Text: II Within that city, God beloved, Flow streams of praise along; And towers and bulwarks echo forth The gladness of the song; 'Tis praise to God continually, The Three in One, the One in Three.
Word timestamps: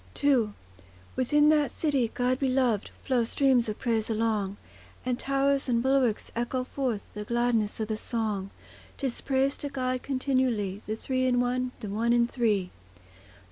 II 0.23 0.53
Within 1.15 1.49
that 1.49 1.69
city, 1.69 2.09
God 2.15 2.39
beloved, 2.39 2.89
Flow 3.03 3.23
streams 3.23 3.69
of 3.69 3.77
praise 3.77 4.09
along; 4.09 4.57
And 5.05 5.19
towers 5.19 5.69
and 5.69 5.83
bulwarks 5.83 6.31
echo 6.35 6.63
forth 6.63 7.13
The 7.13 7.23
gladness 7.23 7.79
of 7.79 7.87
the 7.87 7.97
song; 7.97 8.49
'Tis 8.97 9.21
praise 9.21 9.57
to 9.57 9.69
God 9.69 10.01
continually, 10.01 10.81
The 10.87 10.95
Three 10.95 11.27
in 11.27 11.39
One, 11.39 11.71
the 11.81 11.87
One 11.89 12.13
in 12.13 12.25
Three. 12.25 12.71